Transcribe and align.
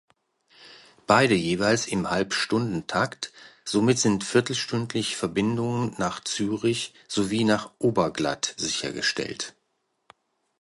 Beide 1.05 1.35
jeweils 1.35 1.85
im 1.85 2.09
Halbstundentakt, 2.09 3.31
somit 3.63 3.99
sind 3.99 4.23
viertelstündlich 4.23 5.15
Verbindungen 5.15 5.93
nach 5.99 6.23
Zürich, 6.23 6.95
sowie 7.07 7.43
nach 7.43 7.69
Oberglatt 7.77 8.55
sichergestellt. 8.57 9.53